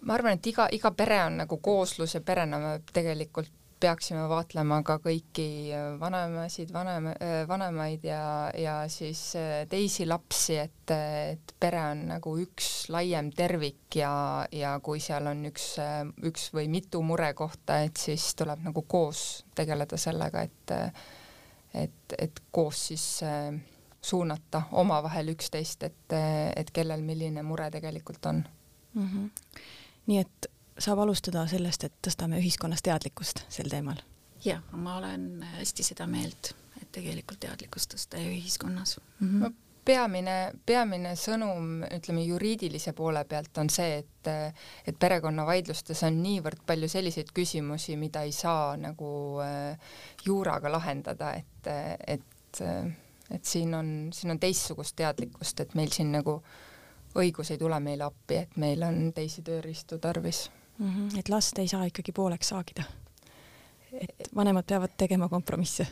[0.00, 3.50] ma arvan, et iga, iga pere on nagu kooslus ja perena me tegelikult
[3.82, 5.46] peaksime vaatlema ka kõiki
[6.00, 7.08] vanemasid, vanem,
[7.50, 8.22] vanemaid ja,
[8.54, 9.20] ja siis
[9.70, 14.12] teisi lapsi, et, et pere on nagu üks laiem tervik ja,
[14.54, 15.74] ja kui seal on üks,
[16.30, 20.76] üks või mitu murekohta, et siis tuleb nagu koos tegeleda sellega, et
[21.72, 23.54] et, et koos siis äh,
[24.02, 26.16] suunata omavahel üksteist, et,
[26.56, 28.42] et kellel milline mure tegelikult on
[28.94, 29.06] mm.
[29.06, 29.30] -hmm.
[30.06, 30.50] nii et
[30.82, 34.00] saab alustada sellest, et tõstame ühiskonnas teadlikkust sel teemal?
[34.44, 39.28] jah, ma olen hästi seda meelt, et tegelikult teadlikkust tõsta ühiskonnas mm.
[39.28, 39.44] -hmm.
[39.44, 39.50] No,
[39.84, 44.32] peamine, peamine sõnum, ütleme juriidilise poole pealt on see, et,
[44.86, 49.78] et perekonnavaidlustes on niivõrd palju selliseid küsimusi, mida ei saa nagu äh,
[50.26, 51.72] juuraga lahendada, et,
[52.06, 52.92] et äh,
[53.32, 56.42] et siin on, siin on teistsugust teadlikkust, et meil siin nagu
[57.16, 60.88] õigus ei tule meile appi, et meil on teisi tööriistu tarvis mm.
[60.88, 61.18] -hmm.
[61.18, 62.84] et last ei saa ikkagi pooleks saagida.
[63.92, 65.86] et vanemad peavad tegema kompromisse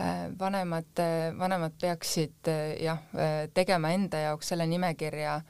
[0.00, 1.00] äh, vanemad,
[1.38, 5.40] vanemad peaksid äh, jah, äh, tegema enda jaoks selle nimekirja,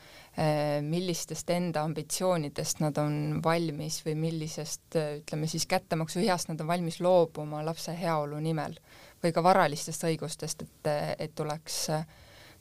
[0.83, 7.61] millistest enda ambitsioonidest nad on valmis või millisest, ütleme siis kättemaksuheast nad on valmis loobuma
[7.65, 8.75] lapse heaolu nimel
[9.23, 11.85] või ka varalistest õigustest, et, et tuleks,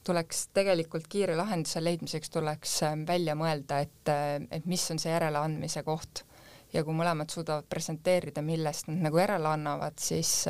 [0.03, 2.75] tuleks tegelikult kiire lahenduse leidmiseks tuleks
[3.07, 4.11] välja mõelda, et,
[4.51, 6.25] et mis on see järeleandmise koht.
[6.73, 10.45] ja kui mõlemad suudavad presenteerida, millest nad nagu järele annavad, siis,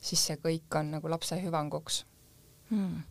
[0.00, 2.04] siis see kõik on nagu lapse hüvanguks
[2.70, 3.02] hmm..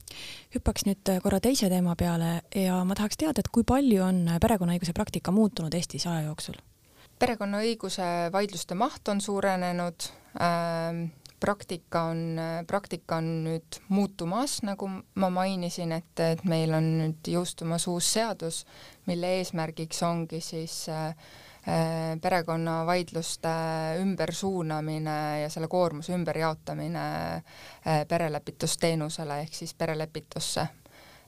[0.55, 4.95] hüppaks nüüd korra teise teema peale ja ma tahaks teada, et kui palju on perekonnaõiguse
[4.97, 6.57] praktika muutunud Eestis aja jooksul?
[7.19, 10.09] perekonnaõiguse vaidluste maht on suurenenud
[10.41, 11.07] ähm,,
[11.39, 17.87] praktika on, praktika on nüüd muutumas, nagu ma mainisin, et, et meil on nüüd jõustumas
[17.91, 18.63] uus seadus,
[19.09, 21.09] mille eesmärgiks ongi siis äh,
[21.67, 23.53] äh perekonnavaidluste
[24.01, 30.67] ümbersuunamine ja selle koormuse ümberjaotamine äh, perelepitusteenusele ehk siis perelepitusse.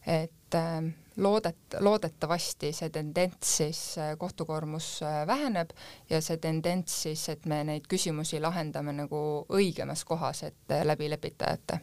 [0.08, 0.84] et äh,
[1.20, 5.70] loodet-, loodetavasti see tendents siis, äh, kohtukoormus äh, väheneb
[6.10, 11.10] ja see tendents siis, et me neid küsimusi lahendame nagu õigemas kohas, et äh, läbi
[11.10, 11.80] lepitajate.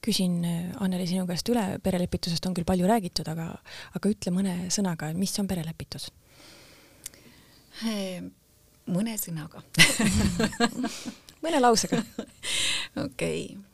[0.00, 0.38] Küsin,
[0.80, 3.50] Anneli, sinu käest üle, perelepitusest on küll palju räägitud, aga,
[3.98, 6.08] aga ütle mõne sõnaga, mis on perelepitus?
[8.90, 9.62] mõne sõnaga.
[11.44, 12.00] Mõne lausega.
[13.06, 13.44] Okei.
[13.56, 13.69] okay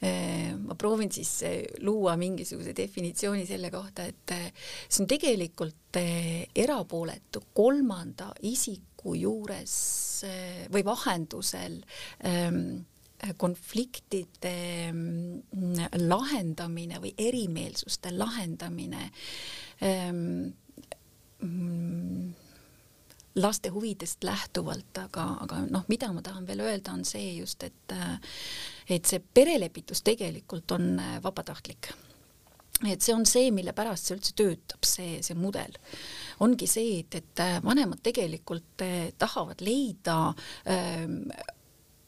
[0.00, 4.52] ma proovin siis äh, luua mingisuguse definitsiooni selle kohta, et äh,
[4.88, 9.74] see on tegelikult erapooletu kolmanda isiku juures
[10.70, 11.78] või vahendusel
[12.28, 12.84] ähm,
[13.40, 19.08] konfliktide mm, lahendamine või erimeelsuste lahendamine.
[19.82, 20.52] Ähm,
[21.42, 22.34] mm,
[23.38, 27.96] laste huvidest lähtuvalt, aga, aga noh, mida ma tahan veel öelda, on see just, et
[28.88, 31.90] et see perelepitus tegelikult on vabatahtlik
[32.86, 35.74] et see on see, mille pärast see üldse töötab, see, see mudel.
[36.44, 38.84] ongi see, et, et vanemad tegelikult
[39.18, 40.18] tahavad leida
[40.70, 41.24] ähm,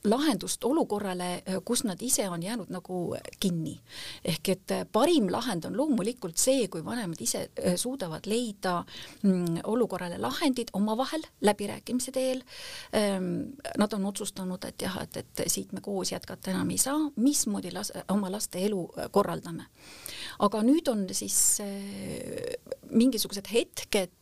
[0.05, 3.81] lahendust olukorrale, kus nad ise on jäänud nagu kinni.
[4.25, 8.85] ehk et parim lahend on loomulikult see, kui vanemad ise suudavad leida
[9.23, 12.43] mm, olukorrale lahendid omavahel läbirääkimise teel.
[12.95, 16.99] Ähm, nad on otsustanud, et jah, et, et siit me koos jätkata enam ei saa,
[17.17, 19.67] mismoodi las-, oma laste elu korraldame.
[20.41, 22.55] Aga nüüd on siis äh,
[22.91, 24.17] mingisugused hetked,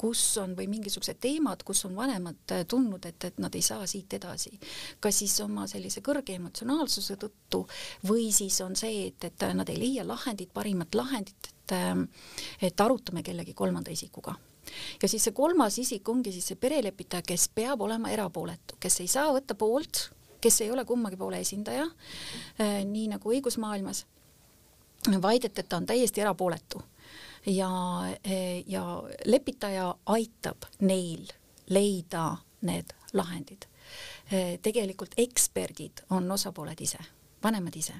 [0.00, 4.12] kus on või mingisugused teemad, kus on vanemad tundnud, et, et nad ei saa siit
[4.16, 4.52] edasi.
[5.00, 7.66] kas siis oma sellise kõrge emotsionaalsuse tõttu
[8.08, 11.76] või siis on see, et, et nad ei leia lahendit, parimat lahendit, et,
[12.70, 14.36] et arutame kellegi kolmanda isikuga
[15.02, 19.10] ja siis see kolmas isik ongi siis see perelepitaja, kes peab olema erapooletu, kes ei
[19.10, 20.08] saa võtta poolt,
[20.40, 21.86] kes ei ole kummagi poole esindaja,
[22.60, 24.04] nii nagu õigusmaailmas,
[25.22, 26.82] vaid et, ta on täiesti erapooletu
[27.46, 27.70] ja,
[28.24, 31.28] eh, ja lepitaja aitab neil
[31.70, 33.64] leida need lahendid.
[34.32, 36.98] Eh, tegelikult eksperdid on osapooled ise,
[37.42, 37.94] vanemad ise.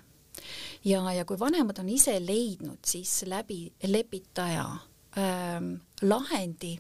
[0.85, 4.65] ja, ja kui vanemad on ise leidnud siis läbi lepitaja
[5.19, 6.79] ähm, lahendi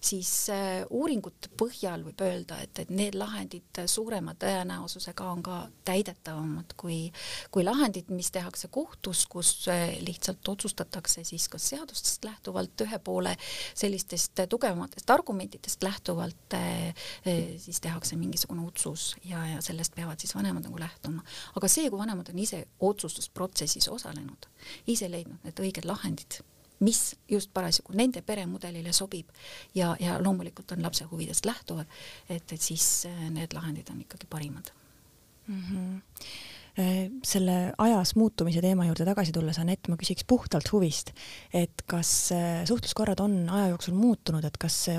[0.00, 5.56] siis äh, uuringute põhjal võib öelda, et, et need lahendid suurema tõenäosusega on ka
[5.88, 7.08] täidetavamad kui,
[7.54, 13.34] kui lahendid, mis tehakse kohtus, kus äh, lihtsalt otsustatakse siis kas seadustest lähtuvalt ühe poole
[13.74, 16.56] sellistest tugevamatest argumentidest lähtuvalt,
[17.58, 21.24] siis tehakse mingisugune otsus ja, ja sellest peavad siis vanemad nagu lähtuma.
[21.56, 24.48] aga see, kui vanemad on ise otsustusprotsessis osalenud,
[24.86, 26.42] ise leidnud need õiged lahendid
[26.80, 29.30] mis just parasjagu nende peremudelile sobib
[29.74, 31.86] ja, ja loomulikult on lapse huvidest lähtuvad,
[32.28, 34.74] et, et siis äh, need lahendid on ikkagi parimad
[35.46, 35.62] mm.
[35.70, 36.02] -hmm
[37.22, 41.12] selle ajas muutumise teema juurde tagasi tulles, Anett, ma küsiks puhtalt huvist,
[41.54, 44.96] et kas äh, suhtluskorrad on aja jooksul muutunud, et kas see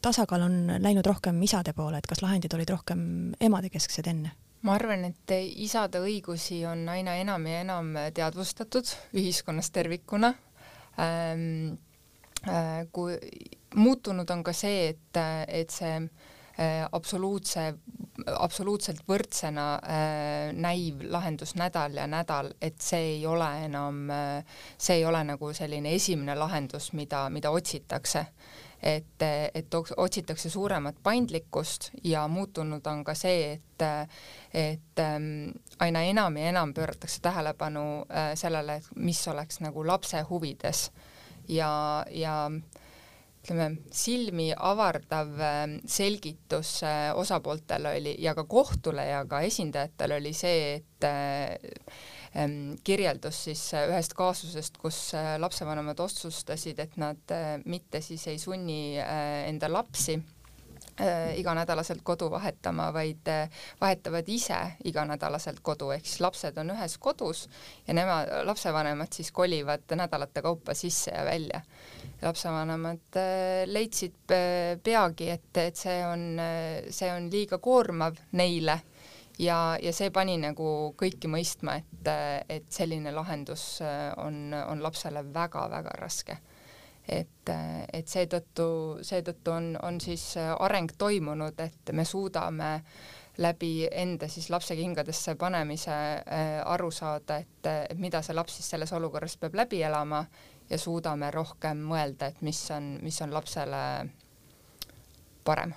[0.00, 3.02] tasakaal on läinud rohkem isade poole, et kas lahendid olid rohkem
[3.40, 4.32] emadekesksed enne?
[4.62, 10.34] ma arvan, et isade õigusi on aina enam ja enam teadvustatud ühiskonnas tervikuna
[10.98, 11.78] ähm,.
[12.48, 13.18] Äh, kui
[13.76, 17.66] muutunud on ka see, et, et see äh, absoluutse,
[18.32, 25.02] absoluutselt võrdsena äh, näiv lahendus nädal ja nädal, et see ei ole enam äh,, see
[25.02, 28.24] ei ole nagu selline esimene lahendus, mida, mida otsitakse
[28.82, 29.22] et,
[29.54, 33.86] et otsitakse suuremat paindlikkust ja muutunud on ka see, et,
[34.54, 40.22] et ähm, aina enam ja enam pööratakse tähelepanu äh, sellele, et mis oleks nagu lapse
[40.30, 40.90] huvides.
[41.48, 42.50] Ja, ja
[43.40, 50.32] ütleme, silmi avardav ähm, selgitus äh, osapooltel oli ja ka kohtule ja ka esindajatel oli
[50.36, 51.56] see, et äh,
[52.84, 54.98] kirjeldus siis äh, ühest kaasusest, kus
[55.38, 60.20] lapsevanemad otsustasid, et nad mitte siis ei sunni enda lapsi
[61.36, 63.28] iganädalaselt kodu vahetama, vaid
[63.80, 67.46] vahetavad ise iganädalaselt kodu, ehk siis lapsed on ühes kodus
[67.86, 71.62] ja nemad, lapsevanemad siis kolivad nädalate kaupa sisse ja välja.
[72.22, 78.80] Lapsevanemad äh, leidsid äh, peagi, et, et see on, äh, see on liiga koormav neile
[79.40, 82.10] ja, ja see pani nagu kõiki mõistma, et,
[82.48, 83.80] et selline lahendus
[84.20, 86.38] on, on lapsele väga-väga raske.
[87.08, 87.50] et,
[87.92, 92.70] et seetõttu, seetõttu on, on siis areng toimunud, et me suudame
[93.40, 95.96] läbi enda siis lapse kingadesse panemise
[96.64, 100.24] aru saada, et mida see laps siis selles olukorras peab läbi elama
[100.70, 103.84] ja suudame rohkem mõelda, et mis on, mis on lapsele
[105.44, 105.74] parem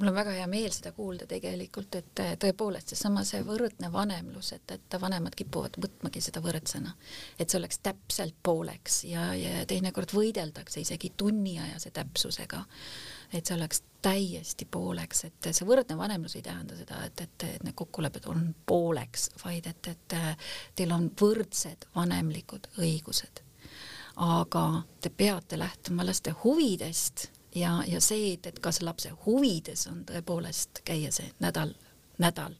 [0.00, 4.72] mul on väga hea meel seda kuulda tegelikult, et tõepoolest seesama see võrdne vanemlus, et,
[4.72, 6.94] et vanemad kipuvad võtmagi seda võrdsena,
[7.38, 12.62] et see oleks täpselt pooleks ja, ja teinekord võideldakse isegi tunniajase täpsusega,
[13.32, 17.66] et see oleks täiesti pooleks, et see võrdne vanemlus ei tähenda seda, et, et, et
[17.66, 20.16] need kokkulepped on pooleks, vaid et, et
[20.80, 23.44] teil on võrdsed vanemlikud õigused.
[24.20, 24.64] Aga
[25.00, 30.82] te peate lähtuma laste huvidest ja, ja see, et, et kas lapse huvides on tõepoolest
[30.84, 31.74] käia see nädal,
[32.22, 32.54] nädal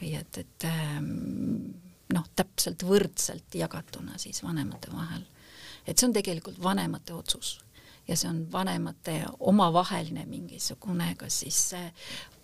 [0.00, 1.76] või et, et ähm,
[2.14, 5.24] noh, täpselt võrdselt jagatuna siis vanemate vahel.
[5.86, 7.58] et see on tegelikult vanemate otsus
[8.08, 11.60] ja see on vanemate omavaheline mingisugune kas siis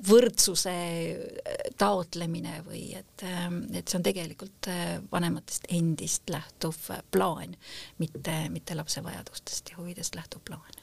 [0.08, 6.78] võrdsuse äh, taotlemine või et, ähm, et see on tegelikult äh, vanematest endist lähtuv
[7.14, 7.56] plaan,
[8.02, 10.81] mitte, mitte lapse vajadustest ja huvidest lähtuv plaan.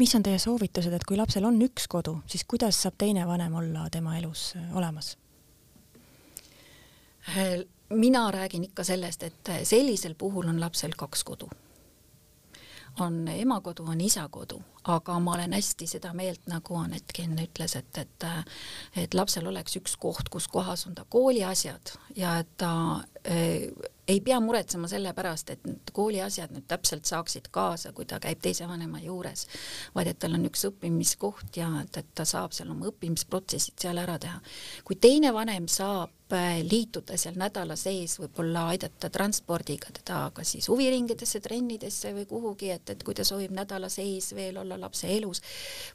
[0.00, 3.54] Mis on teie soovitused, et kui lapsel on üks kodu, siis kuidas saab teine vanem
[3.60, 5.16] olla tema elus äh, olemas?
[7.90, 11.50] mina räägin ikka sellest, et sellisel puhul on lapsel kaks kodu
[13.00, 17.98] on emakodu, on isakodu, aga ma olen hästi seda meelt, nagu Anetki enne ütles, et,
[17.98, 18.26] et
[19.04, 22.72] et lapsel oleks üks koht, kus kohas on ta kooliasjad ja et ta
[23.24, 23.70] äh,
[24.10, 28.42] ei pea muretsema selle pärast, et need kooliasjad nüüd täpselt saaksid kaasa, kui ta käib
[28.42, 29.46] teise vanema juures,
[29.94, 34.00] vaid et tal on üks õppimiskoht ja et, et ta saab seal oma õppimisprotsessid seal
[34.02, 34.40] ära teha.
[34.84, 36.19] kui teine vanem saab
[36.66, 42.90] liituda seal nädala sees, võib-olla aidata transpordiga teda kas siis huviringidesse, trennidesse või kuhugi, et,
[42.94, 45.42] et kui ta soovib nädala sees veel olla lapse elus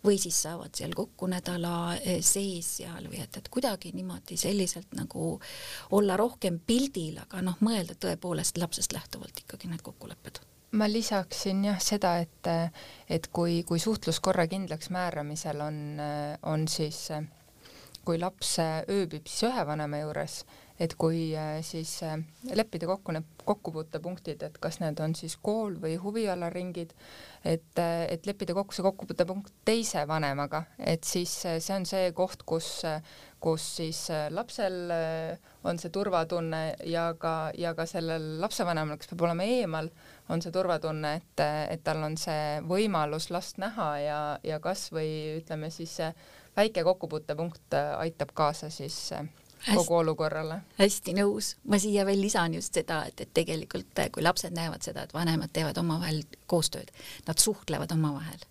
[0.05, 4.95] või siis saavad seal kokku nädala äh, sees seal või et, et kuidagi niimoodi selliselt
[4.97, 5.35] nagu
[5.95, 10.41] olla rohkem pildil, aga noh, mõelda tõepoolest lapsest lähtuvalt ikkagi need kokkulepped.
[10.75, 12.49] Ma lisaksin jah seda, et,
[13.07, 15.77] et kui, kui suhtluskorra kindlaks määramisel on,
[16.43, 17.23] on siis äh,
[18.05, 20.43] kui laps ööbib siis ühe vanema juures,
[20.79, 22.17] et kui äh, siis äh,
[22.55, 26.91] leppida kokku need kokkupuutepunktid, et kas need on siis kool või huvialaringid,
[27.45, 32.43] et, äh, et leppida kokku see kokkupuutepunkt teise vanemaga, et siis see on see koht,
[32.43, 32.81] kus,
[33.39, 34.01] kus siis
[34.33, 34.91] lapsel
[35.63, 39.91] on see turvatunne ja ka, ja ka sellel lapsevanemal, kes peab olema eemal,
[40.33, 45.37] on see turvatunne, et, et tal on see võimalus last näha ja, ja kas või
[45.39, 46.11] ütleme siis see
[46.57, 49.27] väike kokkupuutepunkt äh, aitab kaasa siis äh,
[49.65, 50.57] kogu hästi, olukorrale.
[50.79, 54.85] hästi nõus, ma siia veel lisan just seda, et, et tegelikult äh, kui lapsed näevad
[54.85, 56.91] seda, et vanemad teevad omavahel koostööd,
[57.27, 58.45] nad suhtlevad omavahel,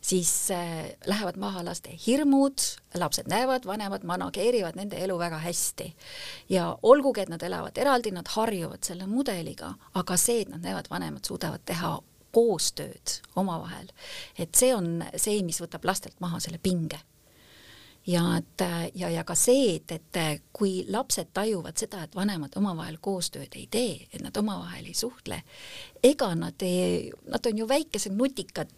[0.00, 5.92] siis äh, lähevad maha laste hirmud, lapsed näevad, vanemad manageerivad nende elu väga hästi.
[6.48, 10.90] ja olgugi, et nad elavad eraldi, nad harjuvad selle mudeliga, aga see, et nad näevad,
[10.90, 11.98] vanemad suudavad teha
[12.36, 13.88] koostööd omavahel,
[14.38, 17.00] et see on see, mis võtab lastelt maha selle pinge
[18.06, 18.62] ja et
[18.94, 23.66] ja, ja ka see, et, et kui lapsed tajuvad seda, et vanemad omavahel koostööd ei
[23.70, 25.40] tee, et nad omavahel ei suhtle,
[26.06, 28.72] ega nad ei, nad on ju väikesed nutikad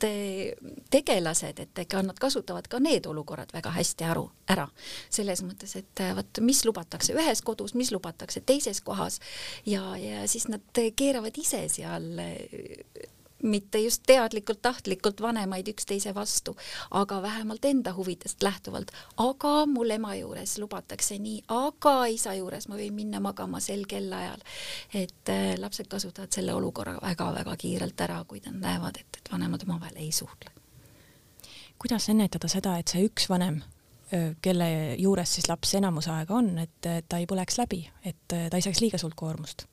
[0.91, 4.69] tegelased, et ega nad kasutavad ka need olukorrad väga hästi aru, ära.
[5.11, 9.21] selles mõttes, et vot mis lubatakse ühes kodus, mis lubatakse teises kohas
[9.67, 12.11] ja, ja siis nad keeravad ise seal
[13.43, 16.57] mitte just teadlikult, tahtlikult vanemaid üksteise vastu,
[16.91, 18.91] aga vähemalt enda huvidest lähtuvalt.
[19.17, 24.41] aga mul ema juures lubatakse nii, aga isa juures ma võin minna magama sel kellaajal.
[24.95, 29.63] et äh, lapsed kasutavad selle olukorra väga-väga kiirelt ära, kui nad näevad, et, et vanemad
[29.63, 30.51] omavahel ei suhtle.
[31.79, 33.63] kuidas ennetada seda, et see üks vanem
[34.41, 38.65] kelle juures siis laps enamus aega on, et ta ei põleks läbi, et ta ei
[38.65, 39.67] saaks liiga suurt koormust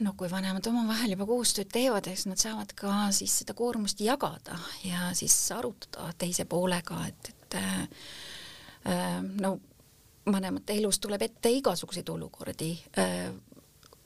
[0.00, 4.58] no kui vanemad omavahel juba koostööd teevad, eks nad saavad ka siis seda koormust jagada
[4.86, 9.56] ja siis arutada teise poolega, et, et äh, no
[10.26, 13.32] vanemate elus tuleb ette igasuguseid olukordi äh,,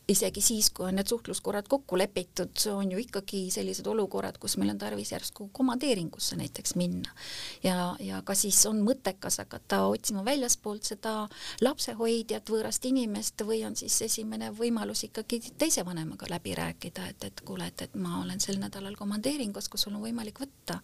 [0.09, 4.71] isegi siis, kui on need suhtluskorrad kokku lepitud, on ju ikkagi sellised olukorrad, kus meil
[4.71, 7.11] on tarvis järsku komandeeringusse näiteks minna.
[7.65, 11.15] ja, ja ka siis on mõttekas hakata otsima väljaspoolt seda
[11.61, 17.43] lapsehoidjat, võõrast inimest või on siis esimene võimalus ikkagi teise vanemaga läbi rääkida, et, et
[17.45, 20.79] kuule, et, et ma olen sel nädalal komandeeringus, kas sul on võimalik võtta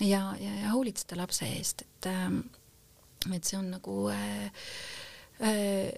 [0.00, 2.40] ja, ja, ja hoolitseda lapse eest, et ähm,
[3.34, 4.48] et see on nagu äh,
[5.44, 5.92] äh,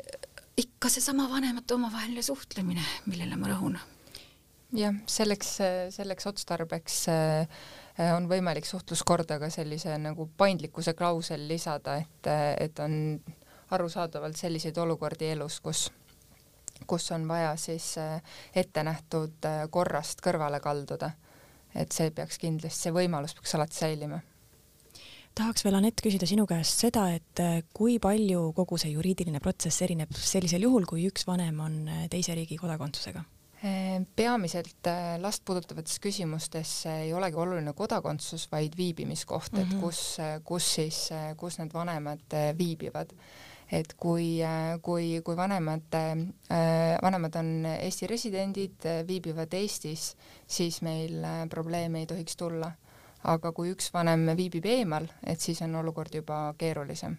[0.57, 3.79] ikka seesama vanemate omavaheline suhtlemine, millele ma rõhun.
[4.77, 5.57] jah, selleks,
[5.93, 7.63] selleks otstarbeks äh,
[8.17, 12.31] on võimalik suhtluskorda ka sellise nagu paindlikkuse klausel lisada, et,
[12.61, 13.21] et on
[13.73, 15.91] arusaadavalt selliseid olukordi elus, kus
[16.87, 18.23] kus on vaja siis äh,
[18.55, 21.11] ette nähtud äh, korrast kõrvale kalduda.
[21.75, 24.19] et see peaks kindlasti, see võimalus peaks alati säilima
[25.39, 29.85] tahaks veel, Anett, küsida sinu käest seda, et äh, kui palju kogu see juriidiline protsess
[29.85, 33.25] erineb sellisel juhul, kui üks vanem on äh, teise riigi kodakondsusega?
[33.63, 34.91] Äh, peamiselt
[35.23, 39.73] last puudutavates küsimustes ei olegi oluline kodakondsus, vaid viibimiskoht mm, -hmm.
[39.73, 40.03] et kus,
[40.45, 41.01] kus siis,
[41.41, 43.15] kus need vanemad viibivad.
[43.73, 44.43] et kui,
[44.83, 45.95] kui, kui vanemad,
[47.03, 50.17] vanemad on Eesti residendid, viibivad Eestis,
[50.47, 52.73] siis meil probleeme ei tohiks tulla
[53.25, 57.17] aga kui üks vanem viibib eemal, et siis on olukord juba keerulisem.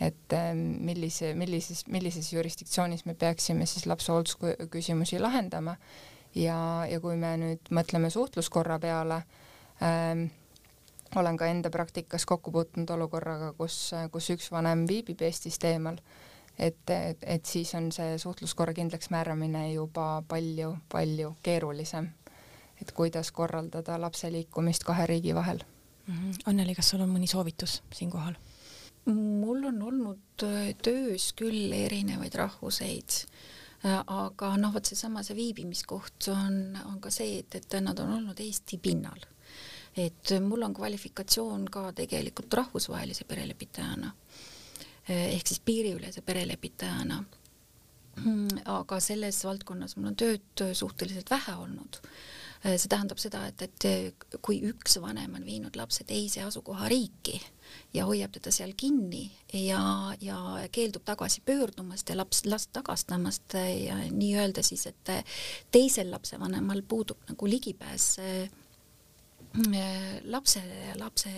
[0.00, 5.76] et ähm, millise, millises, millises jurisdiktsioonis me peaksime siis lapse hooldusküsimusi lahendama?
[6.34, 9.22] Ja, ja kui me nüüd mõtleme suhtluskorra peale
[9.80, 10.26] ähm,,
[11.16, 15.96] olen ka enda praktikas kokku puutunud olukorraga, kus, kus üks vanem viibib Eestist eemal,
[16.58, 22.12] et, et, et siis on see suhtluskorra kindlaks määramine juba palju-palju keerulisem
[22.82, 25.62] et kuidas korraldada lapse liikumist kahe riigi vahel
[26.06, 26.14] mm.
[26.14, 26.42] -hmm.
[26.46, 28.34] Anneli, kas sul on mõni soovitus siinkohal?
[29.14, 33.20] mul on olnud äh, töös küll erinevaid rahvuseid,
[33.84, 38.12] äh, aga noh, vot seesama see viibimiskoht on, on ka see, et, et nad on
[38.18, 39.20] olnud Eesti pinnal.
[39.96, 44.10] et mul on kvalifikatsioon ka tegelikult rahvusvahelise perelepitajana
[45.10, 47.22] äh, ehk siis piiriülese perelepitajana
[48.24, 52.00] mm, aga selles valdkonnas mul on tööd suhteliselt vähe olnud
[52.64, 57.40] see tähendab seda, et, et kui üks vanem on viinud lapse teise asukohariiki
[57.94, 59.80] ja hoiab teda seal kinni ja,
[60.20, 60.38] ja
[60.72, 65.12] keeldub tagasi pöördumast ja laps, last tagastamast ja nii-öelda siis, et
[65.74, 68.48] teisel lapsevanemal puudub nagu ligipääs äh,
[70.24, 71.30] lapsele ja lapse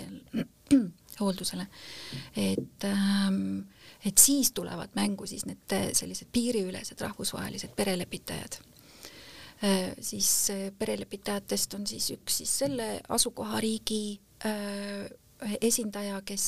[1.20, 1.66] hooldusele,
[2.36, 3.60] et ähm,
[4.04, 8.60] et siis tulevad mängu siis need sellised piiriülesed rahvusvahelised perelepitajad.
[8.60, 8.77] Äh,
[10.00, 15.08] siis äh, perelepitajatest on siis üks siis selle asukohariigi äh,
[15.60, 16.44] esindaja, kes,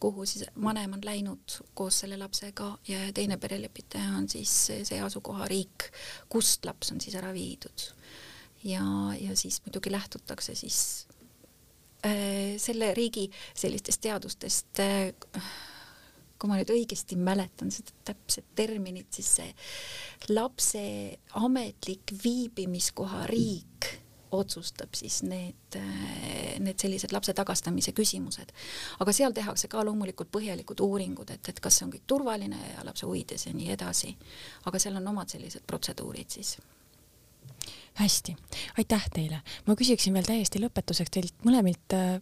[0.00, 4.52] kuhu siis vanem on läinud koos selle lapsega ja teine perelepitaja on siis
[4.88, 5.88] see asukohariik,
[6.28, 7.86] kust laps on siis ära viidud.
[8.64, 8.82] ja,
[9.20, 11.06] ja siis muidugi lähtutakse siis
[12.06, 15.12] äh, selle riigi sellistest teadustest äh,
[16.38, 19.52] kui ma nüüd õigesti mäletan seda täpset terminit, siis see
[20.34, 20.82] lapse
[21.40, 23.92] ametlik viibimiskoha riik
[24.36, 25.78] otsustab siis need,
[26.58, 28.52] need sellised lapse tagastamise küsimused.
[29.00, 32.84] aga seal tehakse ka loomulikult põhjalikud uuringud, et, et kas see on kõik turvaline ja
[32.84, 34.16] lapse huvides ja nii edasi.
[34.66, 36.56] aga seal on omad sellised protseduurid siis
[37.96, 38.36] hästi,
[38.78, 39.40] aitäh teile.
[39.66, 42.18] ma küsiksin veel täiesti lõpetuseks teilt mõlemilt äh,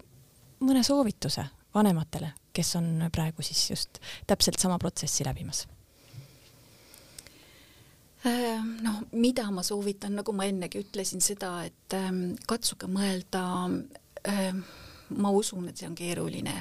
[0.60, 5.66] mõne soovituse vanematele, kes on praegu siis just täpselt sama protsessi läbimas
[8.24, 13.42] Ehm, noh, mida ma soovitan, nagu ma ennegi ütlesin seda, et ähm, katsuge mõelda
[14.30, 14.62] ähm,,
[15.20, 16.54] ma usun, et see on keeruline,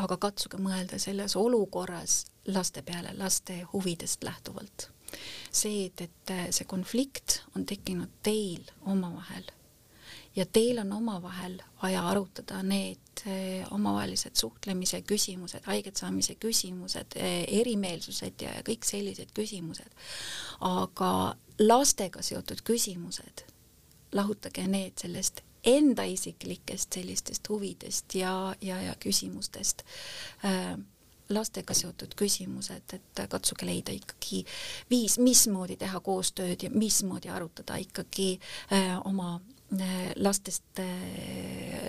[0.00, 4.88] aga katsuge mõelda selles olukorras laste peale, laste huvidest lähtuvalt.
[5.52, 9.44] see, et, et see konflikt on tekkinud teil omavahel
[10.36, 17.44] ja teil on omavahel vaja arutada need eh, omavahelised suhtlemise küsimused, haiget saamise küsimused, eh,
[17.60, 19.90] erimeelsused ja, kõik sellised küsimused.
[20.60, 23.44] aga lastega seotud küsimused,
[24.12, 29.82] lahutage need sellest enda isiklikest sellistest huvidest ja, ja, ja küsimustest
[30.44, 30.74] äh,
[31.28, 34.42] lastega seotud küsimused, et katsuge leida ikkagi
[34.90, 38.34] viis, mismoodi teha koostööd ja mismoodi arutada ikkagi
[38.72, 39.38] äh, oma
[40.16, 40.80] lastest,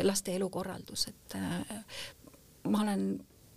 [0.01, 1.85] laste elukorraldus, et äh,
[2.69, 3.07] ma olen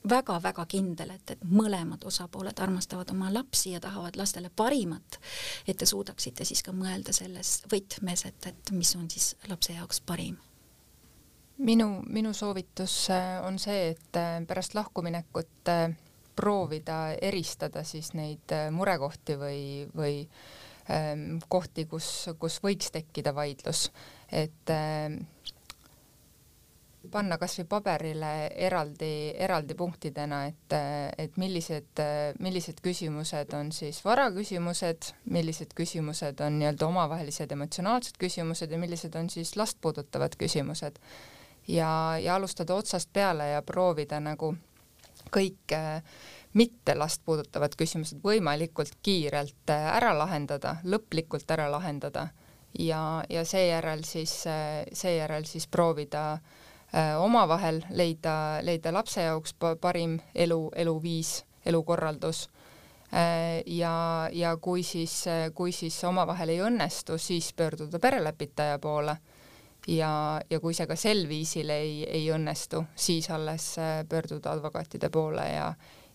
[0.09, 5.19] väga-väga kindel, et, et mõlemad osapooled armastavad oma lapsi ja tahavad lastele parimat,
[5.67, 10.01] et te suudaksite siis ka mõelda selles võtmes, et, et mis on siis lapse jaoks
[10.01, 10.39] parim.
[11.59, 15.73] minu, minu soovitus äh, on see, et pärast lahkuminekut
[16.39, 19.63] proovida eristada siis neid murekohti või,
[19.97, 20.21] või
[21.49, 23.89] kohti, kus, kus võiks tekkida vaidlus
[24.33, 25.19] et äh,
[27.11, 28.31] panna kasvõi paberile
[28.67, 30.75] eraldi, eraldi punktidena, et,
[31.19, 32.03] et millised,
[32.43, 39.31] millised küsimused on siis varaküsimused, millised küsimused on nii-öelda omavahelised emotsionaalsed küsimused ja millised on
[39.33, 40.99] siis last puudutavad küsimused.
[41.69, 44.55] ja, ja alustada otsast peale ja proovida nagu
[45.35, 45.75] kõik
[46.55, 52.29] mitte last puudutavad küsimused võimalikult kiirelt ära lahendada, lõplikult ära lahendada
[52.79, 54.45] ja, ja seejärel siis,
[54.93, 56.33] seejärel siis proovida
[56.95, 62.49] äh, omavahel leida, leida lapse jaoks parim elu, eluviis, elukorraldus.
[63.15, 69.17] Äh, ja, ja kui siis, kui siis omavahel ei õnnestu, siis pöörduda perelepitaja poole.
[69.89, 75.09] Ja, ja kui see ka sel viisil ei, ei õnnestu, siis alles äh, pöörduda advokaatide
[75.11, 75.73] poole ja,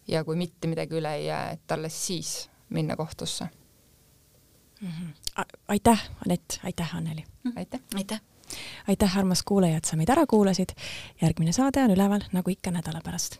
[0.07, 2.35] ja kui mitte midagi üle ei jää, et alles siis
[2.69, 3.49] minna kohtusse
[4.83, 4.89] mm.
[4.89, 5.45] -hmm.
[5.67, 7.51] aitäh, Anett, aitäh, Anneli mm!
[7.51, 7.59] -hmm.
[7.59, 7.79] aitäh!
[7.95, 8.21] aitäh!
[8.87, 10.69] aitäh, armas kuulaja, et sa meid ära kuulasid.
[11.21, 13.39] järgmine saade on üleval nagu ikka nädala pärast